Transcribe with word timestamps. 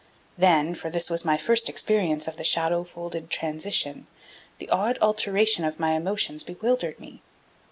Then, 0.35 0.73
for 0.73 0.89
this 0.89 1.11
was 1.11 1.23
my 1.23 1.37
first 1.37 1.69
experience 1.69 2.27
of 2.27 2.35
the 2.35 2.43
shadow 2.43 2.83
folded 2.83 3.29
transition, 3.29 4.07
the 4.57 4.67
odd 4.71 4.97
alteration 4.99 5.63
of 5.63 5.79
my 5.79 5.91
emotions 5.91 6.41
bewildered 6.41 6.99
me. 6.99 7.21